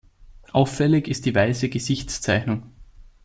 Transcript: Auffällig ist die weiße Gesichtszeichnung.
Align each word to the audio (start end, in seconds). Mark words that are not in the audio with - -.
Auffällig 0.51 1.07
ist 1.07 1.27
die 1.27 1.35
weiße 1.35 1.69
Gesichtszeichnung. 1.69 2.71